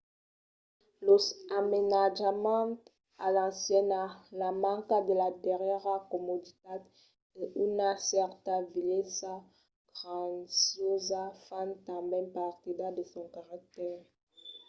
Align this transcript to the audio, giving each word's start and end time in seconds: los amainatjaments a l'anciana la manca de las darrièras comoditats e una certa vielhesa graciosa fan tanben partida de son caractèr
los 1.07 1.25
amainatjaments 1.59 2.81
a 3.25 3.27
l'anciana 3.35 4.01
la 4.39 4.49
manca 4.63 4.97
de 5.07 5.13
las 5.21 5.35
darrièras 5.45 6.05
comoditats 6.13 6.93
e 7.41 7.43
una 7.65 7.89
certa 8.11 8.53
vielhesa 8.73 9.33
graciosa 9.97 11.21
fan 11.45 11.69
tanben 11.87 12.25
partida 12.39 12.85
de 12.97 13.03
son 13.11 13.27
caractèr 13.37 13.97